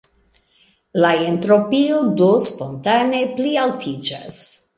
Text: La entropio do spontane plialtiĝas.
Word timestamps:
La 1.03 1.11
entropio 1.25 1.99
do 2.23 2.31
spontane 2.47 3.21
plialtiĝas. 3.37 4.43